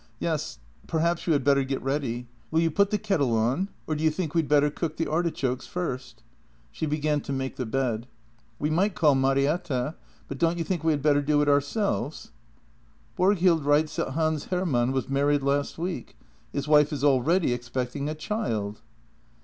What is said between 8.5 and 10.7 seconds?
"We might call Marietta— but don't you